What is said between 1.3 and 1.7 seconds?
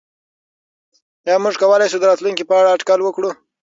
موږ